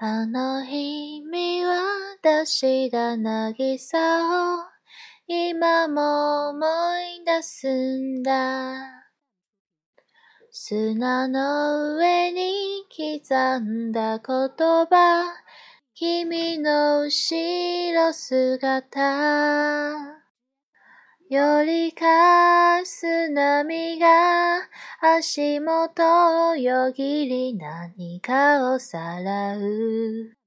[0.00, 4.64] あの日見渡した渚を
[5.26, 6.64] 今も思
[7.20, 9.08] い出すんだ。
[10.52, 14.26] 砂の上に刻んだ言
[14.86, 15.34] 葉、
[15.96, 18.98] 君の後ろ姿。
[21.28, 24.60] よりかす波が
[25.00, 30.38] 足元をよぎり何かをさらう。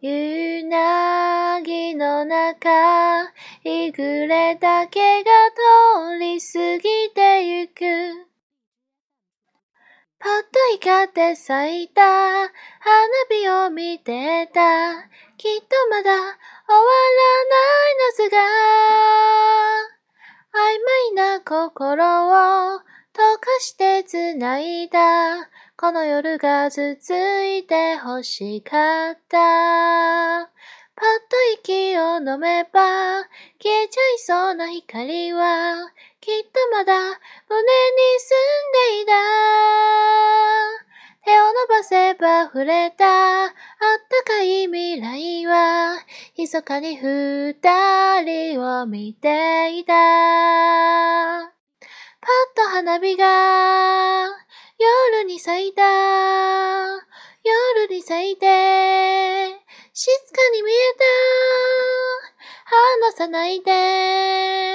[0.00, 3.24] 夕なぎの中、
[3.64, 5.30] いぐれだけが
[6.06, 8.28] 通り過ぎてゆく。
[10.20, 12.48] パッと光って咲いた花
[13.30, 15.08] 火を見てた。
[15.36, 16.34] きっとまだ終わら
[17.44, 17.56] な
[17.86, 18.30] い夏
[19.94, 19.97] が
[21.48, 22.82] 心を溶か
[23.60, 25.48] して繋いだ。
[25.78, 26.84] この夜が続
[27.42, 29.38] いて欲しかった。
[30.44, 30.50] パッ
[31.54, 33.22] と息を飲めば
[33.62, 35.90] 消えちゃいそうな光は
[36.20, 37.16] きっとまだ胸に
[38.18, 38.34] 住
[38.92, 39.47] んでいた。
[41.68, 43.44] ばせば触れた。
[43.44, 43.50] あっ
[44.24, 45.98] たかい未来は
[46.36, 47.54] 密かに二
[48.22, 49.92] 人を見ていた。
[49.92, 49.98] パ
[52.26, 54.26] ッと花火が
[55.12, 55.82] 夜に咲いた。
[57.44, 59.48] 夜に咲いて
[59.92, 61.04] 静かに見えた。
[63.06, 64.67] 離さないで。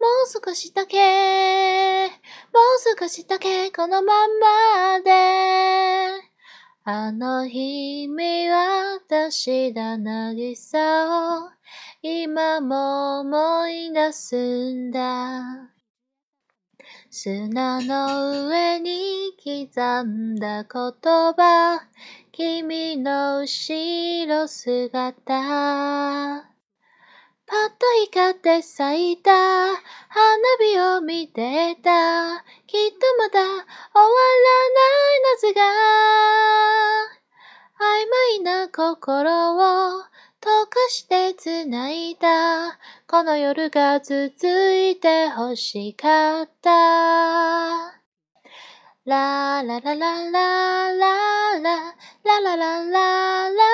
[0.00, 5.10] もう少しだけもう少しだけこのままで
[6.84, 11.50] あの日見渡した渚を
[12.02, 15.70] 今も思い出すんだ。
[17.08, 21.88] 砂の上に刻んだ言葉、
[22.32, 25.34] 君の後ろ姿。
[27.46, 29.30] パッと光って咲いた。
[29.30, 29.76] 花
[30.60, 32.42] 火を見てた。
[32.66, 33.64] きっとまだ終わら
[34.54, 35.60] ない夏が。
[37.80, 40.04] 曖昧な心を
[40.40, 42.78] 溶かして繋いだ。
[43.06, 44.24] この夜が続
[44.74, 48.04] いて欲しかった。
[49.06, 51.92] ララララララララ
[52.24, 53.73] ララララ